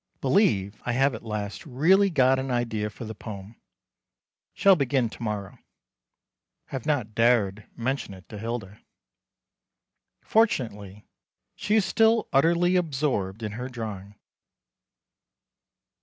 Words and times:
Believe 0.19 0.81
I 0.83 0.93
have 0.93 1.13
at 1.13 1.21
last 1.21 1.63
really 1.63 2.09
got 2.09 2.39
an 2.39 2.49
idea 2.49 2.89
for 2.89 3.05
the 3.05 3.13
poem. 3.13 3.61
Shall 4.55 4.75
begin 4.75 5.11
to 5.11 5.21
morrow. 5.21 5.59
Have 6.69 6.87
not 6.87 7.13
dared 7.13 7.67
mention 7.75 8.15
it 8.15 8.27
to 8.29 8.39
Hilda. 8.39 8.81
Fortunately 10.23 11.05
she 11.55 11.75
is 11.75 11.85
still 11.85 12.27
utterly 12.33 12.75
absorbed 12.77 13.43
in 13.43 13.51
her 13.51 13.69
drawing. 13.69 14.15